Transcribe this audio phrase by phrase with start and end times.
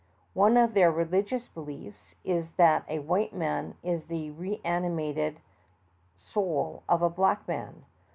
[0.33, 5.39] One of their religious beliefs is that a white man is the reanimated
[6.15, 7.85] soul of a black man.